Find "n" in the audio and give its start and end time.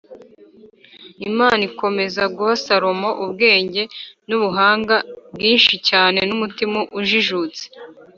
4.27-4.29, 6.29-6.31